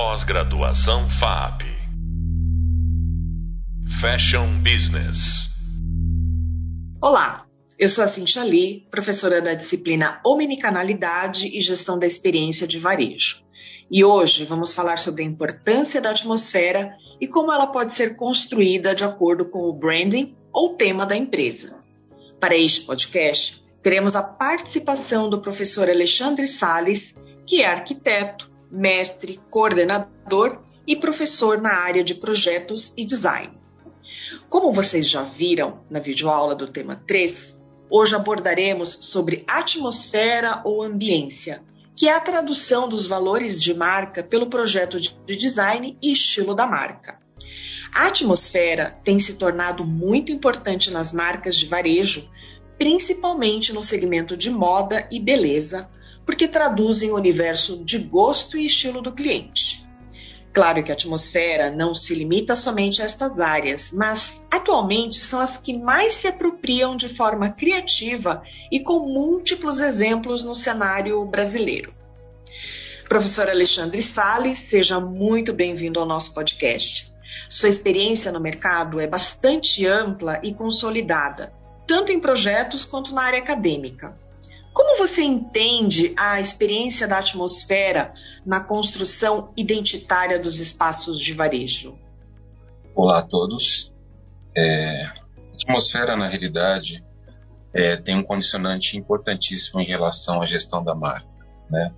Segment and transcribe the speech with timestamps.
[0.00, 1.62] Pós-graduação FAP.
[4.00, 5.48] Fashion Business.
[7.02, 7.44] Olá,
[7.76, 13.42] eu sou a Cintia Lee, professora da disciplina Omnicanalidade e Gestão da Experiência de Varejo.
[13.90, 18.94] E hoje vamos falar sobre a importância da atmosfera e como ela pode ser construída
[18.94, 21.74] de acordo com o branding ou tema da empresa.
[22.38, 30.60] Para este podcast, teremos a participação do professor Alexandre Sales, que é arquiteto, mestre, coordenador
[30.86, 33.52] e professor na área de projetos e design.
[34.48, 37.56] Como vocês já viram na videoaula do tema 3,
[37.90, 41.62] hoje abordaremos sobre atmosfera ou ambiência,
[41.94, 46.66] que é a tradução dos valores de marca pelo projeto de design e estilo da
[46.66, 47.18] marca.
[47.92, 52.30] A atmosfera tem se tornado muito importante nas marcas de varejo,
[52.78, 55.88] principalmente no segmento de moda e beleza,
[56.28, 59.88] porque traduzem o universo de gosto e estilo do cliente.
[60.52, 65.56] Claro que a atmosfera não se limita somente a estas áreas, mas atualmente são as
[65.56, 71.94] que mais se apropriam de forma criativa e com múltiplos exemplos no cenário brasileiro.
[73.08, 77.10] Professor Alexandre Sales, seja muito bem-vindo ao nosso podcast.
[77.48, 81.54] Sua experiência no mercado é bastante ampla e consolidada,
[81.86, 84.27] tanto em projetos quanto na área acadêmica.
[84.78, 88.14] Como você entende a experiência da atmosfera
[88.46, 91.98] na construção identitária dos espaços de varejo?
[92.94, 93.92] Olá a todos.
[94.56, 95.14] É, a
[95.54, 97.04] atmosfera, na realidade,
[97.74, 101.26] é, tem um condicionante importantíssimo em relação à gestão da marca.
[101.68, 101.92] Né?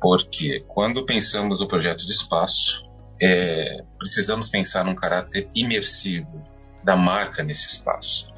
[0.00, 2.88] Porque quando pensamos no projeto de espaço,
[3.20, 6.46] é, precisamos pensar num caráter imersivo
[6.84, 8.32] da marca nesse espaço.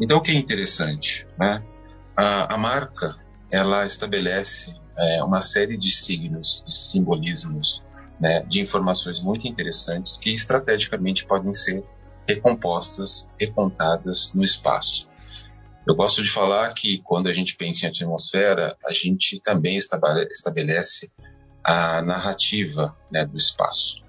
[0.00, 1.26] Então, o que é interessante?
[1.36, 1.64] Né?
[2.20, 3.16] A, a marca
[3.50, 7.82] ela estabelece é, uma série de signos, de simbolismos,
[8.20, 11.82] né, de informações muito interessantes que estrategicamente podem ser
[12.28, 15.08] recompostas, recontadas no espaço.
[15.88, 21.10] Eu gosto de falar que quando a gente pensa em atmosfera, a gente também estabelece
[21.64, 24.04] a narrativa né, do espaço.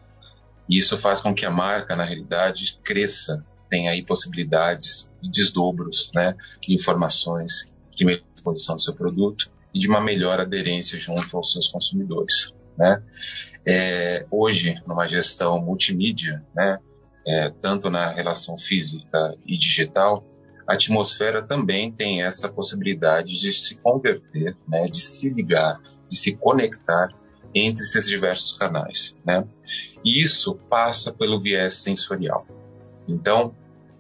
[0.69, 6.11] E isso faz com que a marca, na realidade, cresça, tenha aí possibilidades de desdobros,
[6.13, 11.35] né, de informações, de melhor exposição do seu produto e de uma melhor aderência junto
[11.35, 12.53] aos seus consumidores.
[12.77, 13.01] Né?
[13.65, 16.79] É, hoje, numa gestão multimídia, né,
[17.25, 20.25] é, tanto na relação física e digital,
[20.67, 26.35] a atmosfera também tem essa possibilidade de se converter, né, de se ligar, de se
[26.35, 27.09] conectar
[27.53, 29.17] entre esses diversos canais.
[29.25, 29.45] Né?
[30.03, 32.47] E isso passa pelo viés sensorial.
[33.07, 33.53] Então,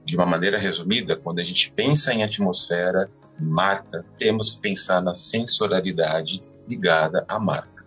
[0.05, 3.09] de uma maneira resumida, quando a gente pensa em atmosfera,
[3.41, 7.85] marca, temos que pensar na sensorialidade ligada à marca.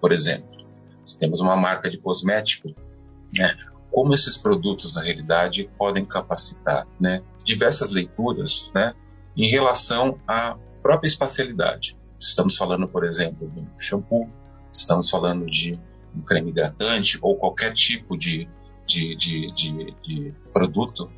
[0.00, 0.56] Por exemplo,
[1.04, 2.74] se temos uma marca de cosmético,
[3.36, 3.56] né,
[3.90, 8.94] como esses produtos na realidade podem capacitar né, diversas leituras né,
[9.36, 11.96] em relação à própria espacialidade.
[12.18, 14.28] Estamos falando, por exemplo, de um shampoo,
[14.72, 15.78] estamos falando de
[16.14, 18.48] um creme hidratante ou qualquer tipo de,
[18.86, 21.10] de, de, de, de produto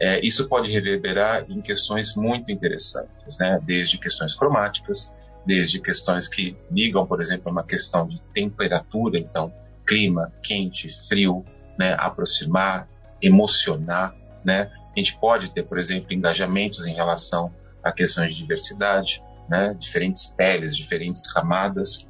[0.00, 3.60] é, isso pode reverberar em questões muito interessantes, né?
[3.62, 5.12] desde questões cromáticas,
[5.46, 9.52] desde questões que ligam, por exemplo, a uma questão de temperatura, então
[9.86, 11.44] clima, quente, frio,
[11.78, 11.94] né?
[11.98, 12.88] aproximar,
[13.22, 14.14] emocionar.
[14.44, 14.70] Né?
[14.94, 19.74] A gente pode ter, por exemplo, engajamentos em relação a questões de diversidade, né?
[19.78, 22.06] diferentes peles, diferentes camadas.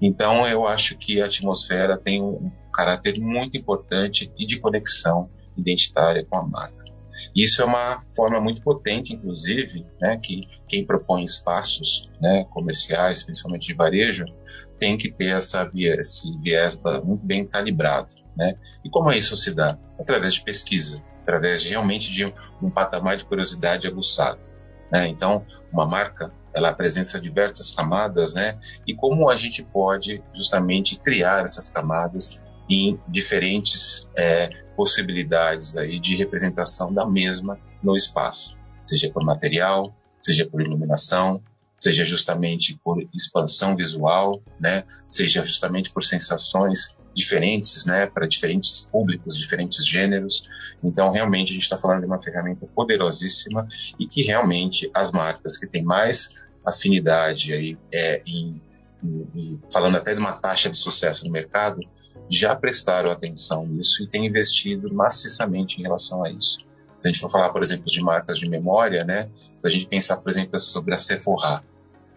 [0.00, 6.24] Então, eu acho que a atmosfera tem um caráter muito importante e de conexão identitária
[6.24, 6.85] com a marca.
[7.34, 13.66] Isso é uma forma muito potente, inclusive, né, que quem propõe espaços né, comerciais, principalmente
[13.66, 14.24] de varejo,
[14.78, 18.14] tem que ter essa esse viés muito bem calibrado.
[18.36, 18.54] Né?
[18.84, 19.78] E como é isso se dá?
[19.98, 24.38] Através de pesquisa, através de, realmente de um patamar de curiosidade aguçado.
[24.92, 25.08] Né?
[25.08, 28.58] Então, uma marca ela apresenta diversas camadas, né?
[28.86, 36.16] E como a gente pode justamente triar essas camadas em diferentes é, possibilidades aí de
[36.16, 41.40] representação da mesma no espaço, seja por material, seja por iluminação,
[41.78, 49.36] seja justamente por expansão visual, né, seja justamente por sensações diferentes, né, para diferentes públicos,
[49.36, 50.48] diferentes gêneros.
[50.82, 53.66] Então, realmente, a gente está falando de uma ferramenta poderosíssima
[53.98, 56.34] e que realmente as marcas que têm mais
[56.64, 58.60] afinidade aí, é, em,
[59.02, 61.80] em, em, falando até de uma taxa de sucesso no mercado,
[62.28, 66.58] já prestaram atenção nisso e têm investido maciçamente em relação a isso.
[66.98, 69.28] Se a gente for falar, por exemplo, de marcas de memória, né?
[69.60, 71.62] Se a gente pensar, por exemplo, sobre a Sephora,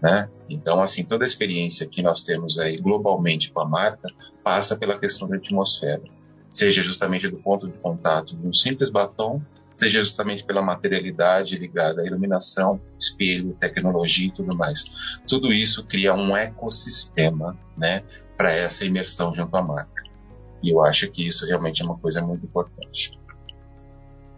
[0.01, 0.30] Né?
[0.50, 4.07] Então, assim, toda a experiência que nós temos aí globalmente com a marca
[4.42, 6.01] passa pela questão da atmosfera,
[6.50, 12.01] seja justamente do ponto de contato de um simples batom, seja justamente pela materialidade ligada
[12.01, 14.86] à iluminação, espelho, tecnologia e tudo mais.
[15.27, 18.04] Tudo isso cria um ecossistema, né,
[18.38, 20.04] para essa imersão junto à marca.
[20.62, 23.18] E eu acho que isso realmente é uma coisa muito importante.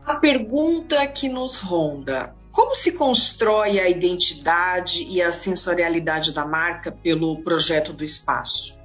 [0.05, 6.91] A pergunta que nos ronda: como se constrói a identidade e a sensorialidade da marca
[6.91, 8.77] pelo projeto do espaço?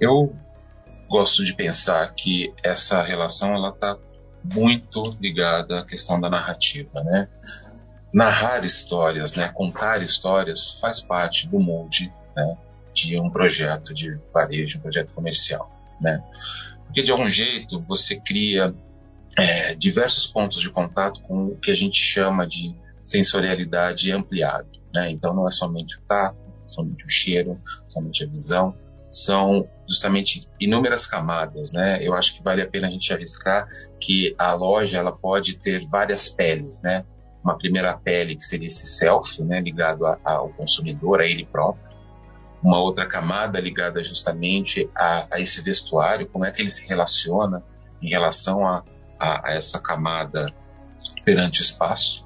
[0.00, 0.34] Eu
[1.08, 3.98] gosto de pensar que essa relação ela está
[4.44, 7.28] muito ligada à questão da narrativa, né?
[8.12, 9.48] Narrar histórias, né?
[9.48, 12.56] Contar histórias faz parte do molde, né?
[12.94, 15.68] De um projeto de varejo, um projeto comercial,
[16.00, 16.22] né?
[16.86, 18.74] Porque de algum jeito você cria
[19.38, 24.68] é, diversos pontos de contato com o que a gente chama de sensorialidade ampliada.
[24.94, 25.10] Né?
[25.12, 28.74] Então não é somente o tato, somente o cheiro, somente a visão,
[29.10, 31.98] são justamente inúmeras camadas, né?
[32.00, 33.66] Eu acho que vale a pena a gente arriscar
[34.00, 37.04] que a loja ela pode ter várias peles, né?
[37.42, 41.90] Uma primeira pele que seria esse self, né, ligado a, ao consumidor, a ele próprio.
[42.62, 47.64] Uma outra camada ligada justamente a, a esse vestuário, como é que ele se relaciona
[48.00, 48.84] em relação a,
[49.18, 50.52] a, a essa camada
[51.24, 52.24] perante o espaço,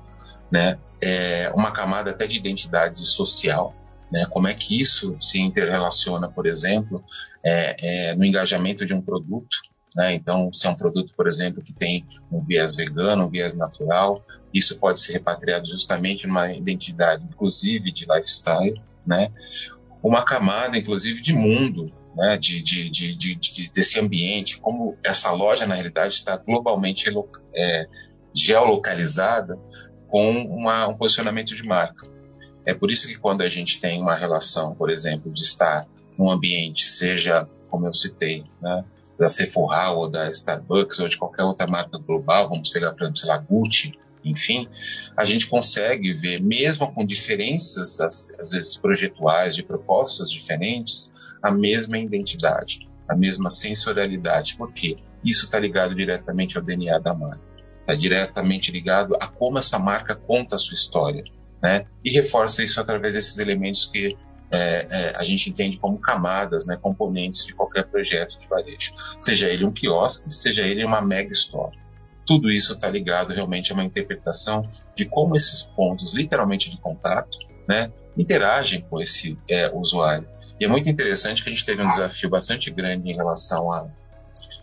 [0.51, 0.79] né?
[1.01, 3.75] É uma camada até de identidade social,
[4.11, 4.27] né?
[4.31, 7.05] Como é que isso se interrelaciona, por exemplo,
[7.45, 9.57] é, é, no engajamento de um produto,
[9.95, 10.15] né?
[10.15, 14.25] Então, se é um produto, por exemplo, que tem um viés vegano, um viés natural,
[14.53, 19.31] isso pode ser repatriado justamente numa identidade, inclusive de lifestyle, né?
[20.03, 25.67] Uma camada, inclusive, de mundo, né, de, de, de, de, desse ambiente, como essa loja,
[25.67, 27.11] na realidade, está globalmente
[27.55, 27.89] é,
[28.35, 29.59] geolocalizada
[30.09, 32.14] com uma, um posicionamento de marca.
[32.67, 35.87] É por isso que quando a gente tem uma relação, por exemplo, de estar
[36.19, 38.85] num ambiente, seja, como eu citei, né,
[39.19, 43.19] da Sephora ou da Starbucks ou de qualquer outra marca global, vamos pegar, por exemplo,
[43.19, 44.67] sei lá, Gucci, enfim,
[45.17, 51.13] a gente consegue ver, mesmo com diferenças, às, vezes projetuais, de propostas diferentes,
[51.43, 54.57] a mesma identidade, a mesma sensorialidade.
[54.57, 54.97] Por quê?
[55.23, 57.41] Isso está ligado diretamente ao DNA da marca.
[57.81, 61.23] Está diretamente ligado a como essa marca conta a sua história.
[61.65, 61.87] Né?
[62.05, 64.15] E reforça isso através desses elementos que
[64.53, 68.93] é, é, a gente entende como camadas, né, componentes de qualquer projeto de varejo.
[69.19, 71.75] Seja ele um quiosque, seja ele uma mega store.
[72.27, 77.39] Tudo isso está ligado realmente a uma interpretação de como esses pontos, literalmente de contato,
[77.67, 80.29] né, interagem com esse é, usuário.
[80.61, 83.91] E é muito interessante que a gente teve um desafio bastante grande em relação à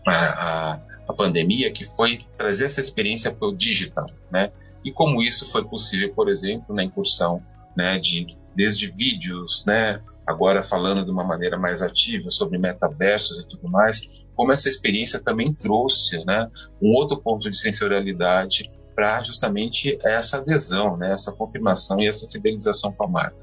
[0.06, 4.52] a, a, a, pandemia, que foi trazer essa experiência para o digital, né?
[4.84, 7.42] E como isso foi possível, por exemplo, na incursão,
[7.76, 13.48] né, de desde vídeos, né, agora falando de uma maneira mais ativa sobre metaversos e
[13.48, 14.02] tudo mais,
[14.36, 16.50] como essa experiência também trouxe, né,
[16.82, 22.92] um outro ponto de sensorialidade para justamente essa adesão, né, essa confirmação e essa fidelização
[22.92, 23.38] com a marca.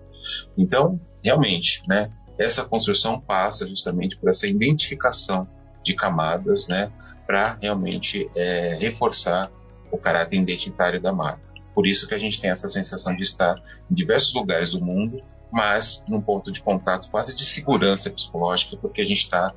[0.57, 5.49] Então, realmente, né, essa construção passa justamente por essa identificação
[5.83, 6.93] de camadas, né,
[7.27, 9.51] para realmente é, reforçar
[9.91, 11.43] o caráter identitário da marca.
[11.75, 13.55] Por isso que a gente tem essa sensação de estar
[13.91, 19.01] em diversos lugares do mundo, mas num ponto de contato quase de segurança psicológica, porque
[19.01, 19.55] a gente está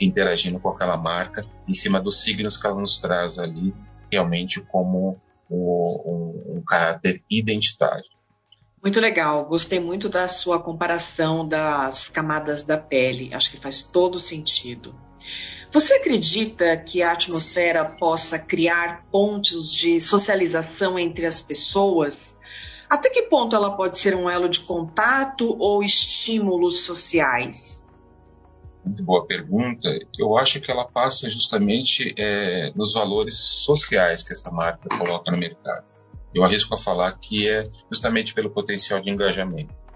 [0.00, 3.74] interagindo com aquela marca em cima dos signos que ela nos traz ali,
[4.10, 8.04] realmente como um, um, um caráter identitário.
[8.82, 14.20] Muito legal, gostei muito da sua comparação das camadas da pele, acho que faz todo
[14.20, 14.94] sentido.
[15.70, 22.36] Você acredita que a atmosfera possa criar pontos de socialização entre as pessoas?
[22.88, 27.92] Até que ponto ela pode ser um elo de contato ou estímulos sociais?
[28.82, 29.90] Muito boa pergunta.
[30.18, 35.36] Eu acho que ela passa justamente é, nos valores sociais que essa marca coloca no
[35.36, 35.98] mercado
[36.34, 39.87] eu arrisco a falar que é justamente pelo potencial de engajamento.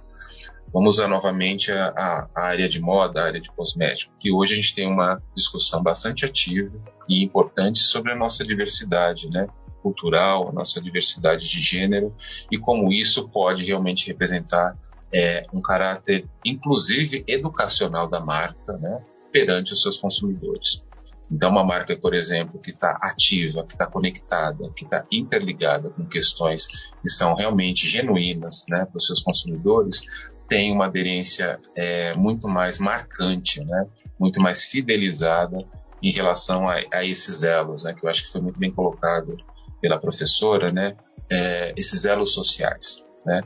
[0.73, 4.57] Vamos usar novamente a, a, área de moda, a área de cosmético, que hoje a
[4.57, 6.73] gente tem uma discussão bastante ativa
[7.09, 9.47] e importante sobre a nossa diversidade, né?
[9.83, 12.15] cultural, a nossa diversidade de gênero
[12.51, 14.79] e como isso pode realmente representar
[15.13, 20.85] é, um caráter, inclusive educacional da marca, né, perante os seus consumidores.
[21.31, 26.05] Então, uma marca, por exemplo, que está ativa, que está conectada, que está interligada com
[26.07, 30.03] questões que são realmente genuínas né, para os seus consumidores,
[30.53, 33.87] tem uma aderência é, muito mais marcante, né,
[34.21, 35.57] muito mais fidelizada
[36.03, 39.35] em relação a, a esses elos, né, que eu acho que foi muito bem colocado
[39.81, 40.95] pela professora, né,
[41.31, 43.03] é, esses elos sociais.
[43.25, 43.41] né?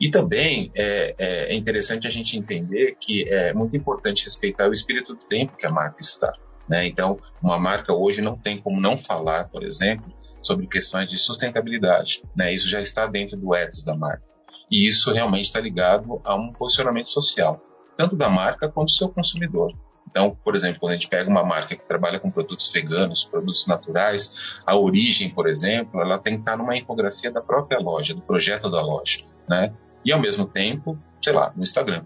[0.00, 5.14] E também é, é, interessante a gente entender que é muito importante respeitar o espírito
[5.14, 6.32] do tempo que a marca está.
[6.68, 6.88] Né?
[6.88, 10.12] Então, uma marca hoje não tem como não falar, por exemplo,
[10.42, 12.22] sobre questões de sustentabilidade.
[12.36, 12.52] Né?
[12.52, 14.37] Isso já está dentro do ethos da marca.
[14.70, 17.60] E isso realmente está ligado a um posicionamento social,
[17.96, 19.72] tanto da marca quanto do seu consumidor.
[20.08, 23.66] Então, por exemplo, quando a gente pega uma marca que trabalha com produtos veganos, produtos
[23.66, 28.22] naturais, a origem, por exemplo, ela tem que estar numa infografia da própria loja, do
[28.22, 29.74] projeto da loja, né?
[30.04, 32.02] E ao mesmo tempo, sei lá, no Instagram.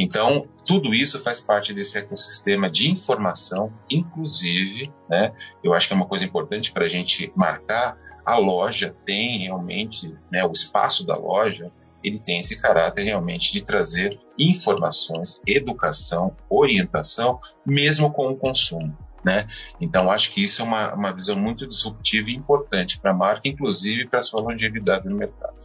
[0.00, 5.32] Então, tudo isso faz parte desse ecossistema de informação, inclusive, né?
[5.62, 7.98] Eu acho que é uma coisa importante para a gente marcar.
[8.24, 10.46] A loja tem realmente, né?
[10.46, 11.72] O espaço da loja,
[12.04, 18.96] ele tem esse caráter realmente de trazer informações, educação, orientação, mesmo com o consumo.
[19.24, 19.48] Né?
[19.80, 23.48] Então, acho que isso é uma, uma visão muito disruptiva e importante para a marca,
[23.48, 25.56] inclusive para a sua longevidade no mercado.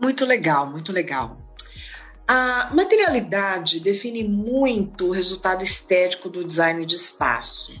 [0.00, 1.36] Muito legal, muito legal.
[2.26, 7.72] A materialidade define muito o resultado estético do design de espaço.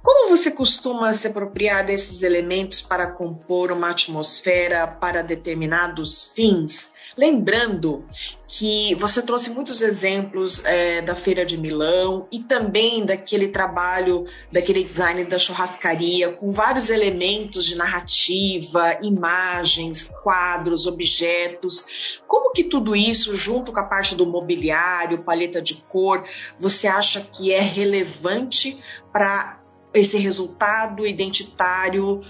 [0.00, 6.88] Como você costuma se apropriar desses elementos para compor uma atmosfera para determinados fins?
[7.18, 8.06] Lembrando
[8.46, 14.84] que você trouxe muitos exemplos é, da Feira de Milão e também daquele trabalho, daquele
[14.84, 21.84] design da churrascaria, com vários elementos de narrativa, imagens, quadros, objetos.
[22.24, 26.22] Como que tudo isso, junto com a parte do mobiliário, paleta de cor,
[26.56, 28.80] você acha que é relevante
[29.12, 29.60] para
[29.92, 32.24] esse resultado identitário uh,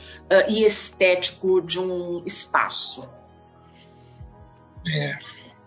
[0.49, 3.07] e estético de um espaço?
[4.93, 5.19] É,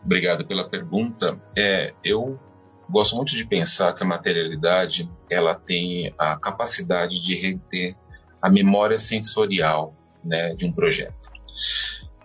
[0.04, 1.40] obrigado pela pergunta.
[1.58, 2.40] É, eu
[2.90, 7.96] gosto muito de pensar que a materialidade ela tem a capacidade de reter
[8.42, 11.32] a memória sensorial né, de um projeto.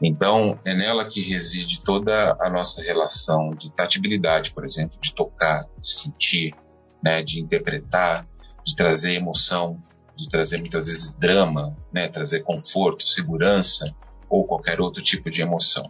[0.02, 5.64] Então, é nela que reside toda a nossa relação de tatibilidade, por exemplo, de tocar,
[5.80, 6.54] de sentir,
[7.02, 8.26] né, de interpretar,
[8.64, 9.76] de trazer emoção,
[10.14, 13.94] de trazer muitas vezes drama, né, trazer conforto, segurança
[14.28, 15.88] ou qualquer outro tipo de emoção.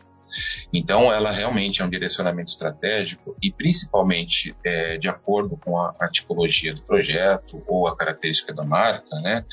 [0.73, 6.09] Então, ela realmente é um direcionamento estratégico e, principalmente, é, de acordo com a, a,
[6.09, 9.45] tipologia do projeto ou a característica da marca, né?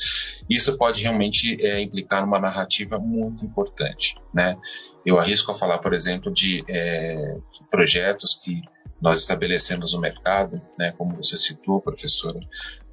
[0.48, 4.56] Isso pode realmente é, implicar numa narrativa muito importante, né?
[5.04, 7.36] Eu arrisco a falar, por exemplo, de, é,
[7.70, 8.62] projetos que
[9.00, 12.38] nós estabelecemos no mercado, né, como você citou, professora,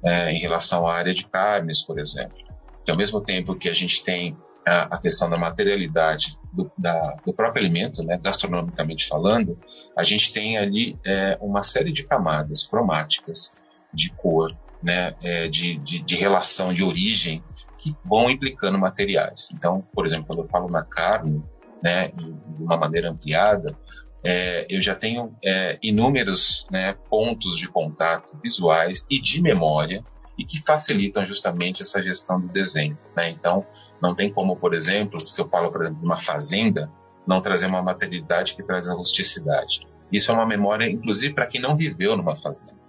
[0.04, 2.36] é, em relação à área de carnes, por exemplo.
[2.84, 7.16] Que ao mesmo tempo que a gente tem a, a questão da materialidade do, da,
[7.24, 9.58] do, próprio alimento, né, gastronomicamente falando,
[9.96, 13.52] a gente tem ali é, uma série de camadas cromáticas
[13.92, 17.42] de cor, né, é, de, de, de, relação de origem
[17.78, 19.48] que vão implicando materiais.
[19.52, 21.42] Então, por exemplo, quando eu falo na carne,
[21.82, 23.76] né, de uma maneira ampliada,
[24.24, 30.04] é, eu já tenho é, inúmeros né, pontos de contato visuais e de memória
[30.38, 32.98] e que facilitam justamente essa gestão do desenho.
[33.16, 33.30] Né?
[33.30, 33.66] Então,
[34.00, 36.90] não tem como, por exemplo, se eu falo, por exemplo, de uma fazenda,
[37.26, 39.86] não trazer uma materialidade que traz a rusticidade.
[40.10, 42.80] Isso é uma memória, inclusive, para quem não viveu numa fazenda.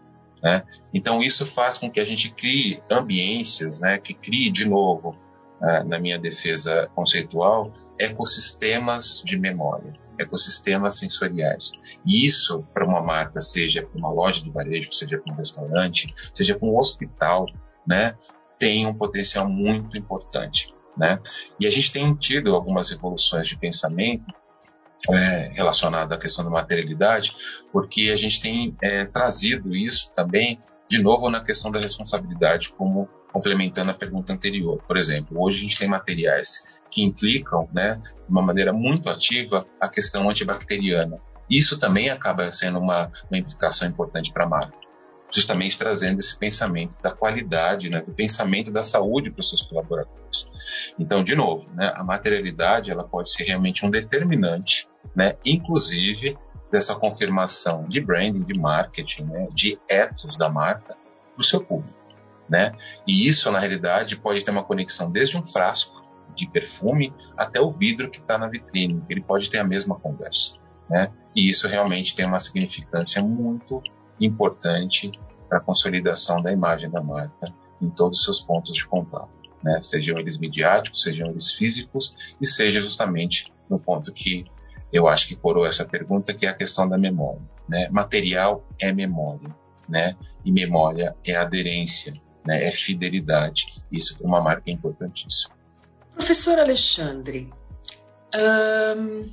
[0.41, 0.63] Né?
[0.93, 5.15] Então, isso faz com que a gente crie ambiências, né, que crie, de novo,
[5.61, 11.71] uh, na minha defesa conceitual, ecossistemas de memória ecossistemas sensoriais.
[12.05, 16.13] E isso, para uma marca, seja para uma loja de varejo, seja para um restaurante,
[16.33, 17.45] seja para um hospital,
[17.87, 18.15] né,
[18.57, 20.73] tem um potencial muito importante.
[20.95, 21.19] Né?
[21.59, 24.25] E a gente tem tido algumas evoluções de pensamento
[25.11, 27.35] é, relacionado à questão da materialidade,
[27.71, 33.09] porque a gente tem é, trazido isso também, de novo, na questão da responsabilidade como
[33.33, 34.81] complementando a pergunta anterior.
[34.87, 39.65] Por exemplo, hoje a gente tem materiais que implicam, né, de uma maneira muito ativa,
[39.81, 41.19] a questão antibacteriana.
[41.49, 44.77] Isso também acaba sendo uma, uma implicação importante para a marca,
[45.33, 50.47] justamente trazendo esse pensamento da qualidade, né, do pensamento da saúde para os seus colaboradores.
[50.99, 56.37] Então, de novo, né, a materialidade ela pode ser realmente um determinante, né, inclusive
[56.71, 60.95] dessa confirmação de branding, de marketing, né, de ethos da marca
[61.35, 62.02] para o seu público
[62.53, 62.71] né?
[63.07, 66.03] E isso, na realidade, pode ter uma conexão desde um frasco
[66.35, 69.03] de perfume até o vidro que está na vitrine.
[69.09, 71.11] Ele pode ter a mesma conversa, né?
[71.35, 73.81] E isso realmente tem uma significância muito
[74.21, 75.11] importante
[75.49, 79.31] para a consolidação da imagem da marca em todos os seus pontos de contato,
[79.63, 79.81] né?
[79.81, 84.45] Sejam eles midiáticos, sejam eles físicos e seja justamente no ponto que
[84.91, 87.89] eu acho que coroa essa pergunta, que é a questão da memória, né?
[87.89, 89.49] Material é memória,
[89.89, 90.15] né?
[90.45, 92.13] E memória é aderência,
[92.45, 93.67] né, é fidelidade.
[93.91, 95.53] Isso para uma marca é importantíssimo.
[96.15, 97.51] Professor Alexandre,
[98.97, 99.31] hum,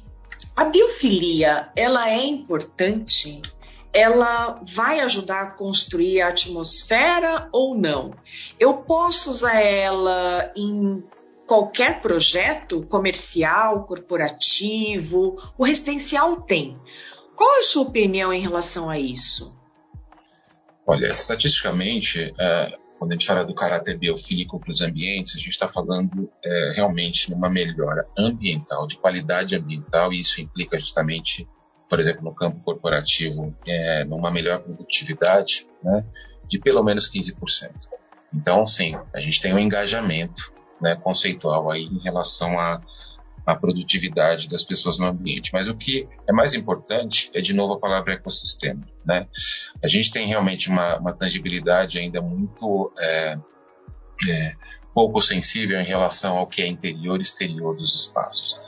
[0.56, 3.40] A biofilia, ela é importante?
[3.92, 8.14] Ela vai ajudar a construir a atmosfera ou não?
[8.58, 11.02] Eu posso usar ela em
[11.46, 16.78] qualquer projeto comercial, corporativo, o residencial tem.
[17.34, 19.56] Qual é a sua opinião em relação a isso?
[20.86, 25.52] Olha, estatisticamente, é, quando a gente fala do caráter biofílico para os ambientes, a gente
[25.52, 31.48] está falando é, realmente numa melhora ambiental, de qualidade ambiental, e isso implica justamente,
[31.88, 36.04] por exemplo, no campo corporativo, é, numa melhor produtividade né,
[36.46, 37.70] de pelo menos 15%.
[38.34, 42.82] Então, sim, a gente tem um engajamento né, conceitual aí em relação a
[43.46, 45.50] a produtividade das pessoas no ambiente.
[45.52, 48.86] Mas o que é mais importante é, de novo, a palavra ecossistema.
[49.04, 49.26] Né?
[49.82, 53.38] A gente tem realmente uma, uma tangibilidade ainda muito é,
[54.28, 54.52] é,
[54.94, 58.60] pouco sensível em relação ao que é interior e exterior dos espaços.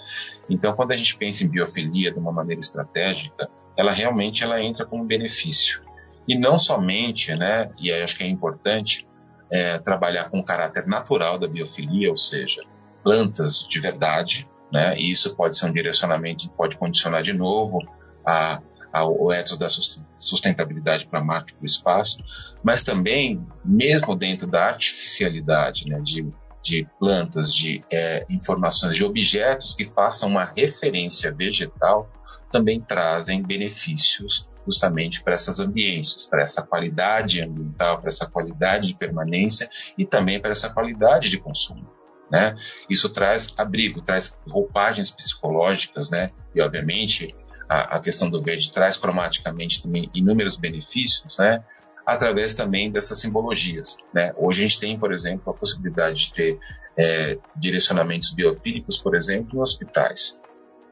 [0.48, 4.84] Então, quando a gente pensa em biofilia de uma maneira estratégica, ela realmente ela entra
[4.84, 5.80] como benefício.
[6.26, 9.06] E não somente, né, e aí acho que é importante,
[9.50, 12.62] é, trabalhar com o caráter natural da biofilia, ou seja,
[13.02, 14.98] plantas de verdade, né?
[14.98, 17.78] E isso pode ser um direcionamento, pode condicionar de novo
[18.26, 18.60] a,
[18.90, 22.18] ao ethos da sustentabilidade para a marca e para o espaço,
[22.64, 26.26] mas também, mesmo dentro da artificialidade, né, de,
[26.62, 32.10] de plantas, de é, informações, de objetos que façam uma referência vegetal,
[32.50, 38.94] também trazem benefícios justamente para esses ambientes, para essa qualidade ambiental, para essa qualidade de
[38.94, 42.01] permanência e também para essa qualidade de consumo.
[42.32, 42.56] Né?
[42.88, 46.32] Isso traz abrigo, traz roupagens psicológicas, né?
[46.54, 47.34] E obviamente
[47.68, 51.62] a, a, questão do verde traz cromaticamente também inúmeros benefícios, né?
[52.06, 54.32] Através também dessas simbologias, né?
[54.38, 56.58] Hoje a gente tem, por exemplo, a possibilidade de ter
[56.96, 60.40] é, direcionamentos biofílicos, por exemplo, em hospitais,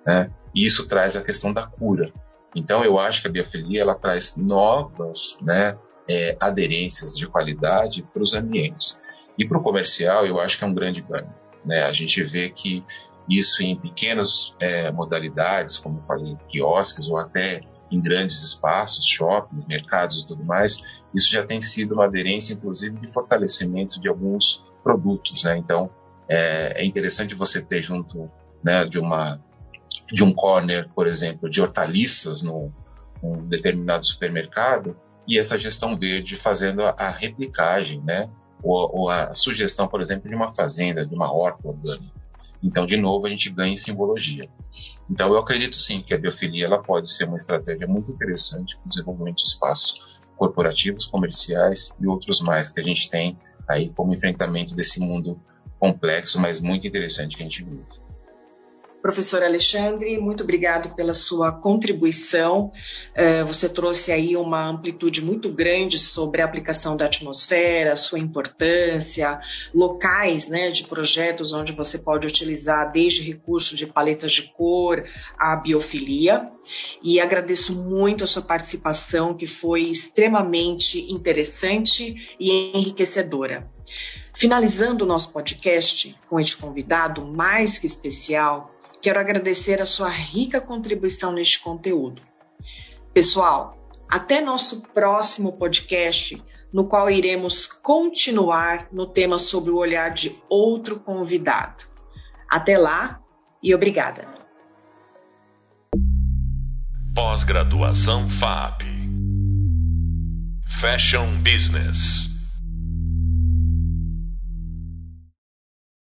[0.07, 0.31] né?
[0.55, 2.13] E isso traz a questão da cura.
[2.55, 5.79] Então eu acho que a biofilia ela traz novas, né?
[6.07, 9.01] É, aderências de qualidade para os ambientes.
[9.41, 11.33] E para o comercial, eu acho que é um grande ganho.
[11.65, 11.81] Né?
[11.85, 12.85] A gente vê que
[13.27, 19.67] isso em pequenas é, modalidades, como eu falei, quiosques ou até em grandes espaços, shoppings,
[19.67, 20.83] mercados e tudo mais,
[21.15, 25.43] isso já tem sido uma aderência, inclusive, de fortalecimento de alguns produtos.
[25.45, 25.57] Né?
[25.57, 25.89] Então,
[26.29, 28.31] é, é interessante você ter junto
[28.63, 29.41] né, de uma
[30.13, 32.71] de um corner, por exemplo, de hortaliças no
[33.23, 38.29] um determinado supermercado e essa gestão verde fazendo a, a replicagem, né,
[38.63, 42.21] ou, ou a sugestão, por exemplo, de uma fazenda, de uma horta orgânica.
[42.63, 44.49] Então, de novo, a gente ganha em simbologia.
[45.11, 48.87] Então, eu acredito sim que a biofilia ela pode ser uma estratégia muito interessante para
[48.87, 54.13] o desenvolvimento de espaços corporativos, comerciais e outros mais que a gente tem aí como
[54.13, 55.41] enfrentamento desse mundo
[55.79, 58.10] complexo, mas muito interessante que a gente vive.
[59.03, 62.71] Professor Alexandre, muito obrigado pela sua contribuição.
[63.15, 69.41] É, você trouxe aí uma amplitude muito grande sobre a aplicação da atmosfera, sua importância,
[69.75, 75.03] locais né, de projetos onde você pode utilizar desde recursos de paletas de cor
[75.39, 76.51] a biofilia.
[77.03, 83.67] E agradeço muito a sua participação, que foi extremamente interessante e enriquecedora.
[84.35, 88.71] Finalizando o nosso podcast com este convidado mais que especial,
[89.03, 92.23] Quero agradecer a sua rica contribuição neste conteúdo.
[93.15, 100.39] Pessoal, até nosso próximo podcast, no qual iremos continuar no tema sobre o olhar de
[100.49, 101.85] outro convidado.
[102.49, 103.21] Até lá
[103.63, 104.29] e obrigada.
[107.15, 108.83] Pós-graduação FAP
[110.81, 112.29] Fashion Business